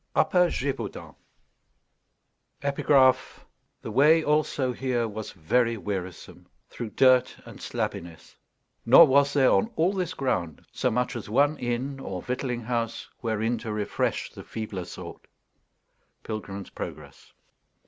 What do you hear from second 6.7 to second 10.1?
through dirt and slabbiness; nor was there on all